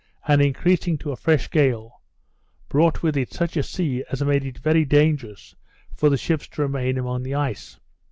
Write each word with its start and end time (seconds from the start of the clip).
and 0.27 0.41
increasing 0.41 0.97
to 0.97 1.11
a 1.11 1.15
fresh 1.15 1.47
gale, 1.51 2.01
brought 2.69 3.03
with 3.03 3.15
it 3.15 3.31
such 3.31 3.55
a 3.55 3.61
sea 3.61 4.03
as 4.11 4.23
made 4.23 4.43
it 4.43 4.57
very 4.57 4.83
dangerous 4.83 5.53
for 5.93 6.09
the 6.09 6.17
ships 6.17 6.47
to 6.47 6.63
remain 6.63 6.97
among 6.97 7.21
the 7.21 7.35
ice. 7.35 7.79